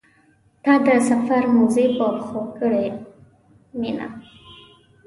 تا 0.63 0.73
د 0.85 0.87
سفر 1.09 1.43
موزې 1.53 1.85
په 1.97 2.05
پښو 2.17 2.41
کړې 2.57 2.85
مینه. 3.79 4.07